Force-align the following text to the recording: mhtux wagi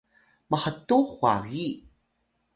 mhtux 0.49 0.89
wagi 1.21 1.67